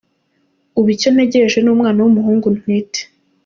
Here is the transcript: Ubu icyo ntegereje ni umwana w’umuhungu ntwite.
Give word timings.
Ubu 0.77 0.87
icyo 0.95 1.09
ntegereje 1.15 1.57
ni 1.61 1.69
umwana 1.75 1.99
w’umuhungu 2.01 2.47
ntwite. 2.55 3.01